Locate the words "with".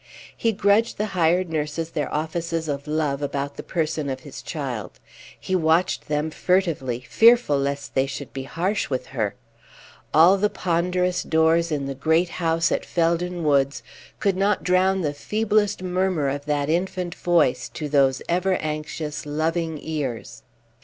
8.89-9.05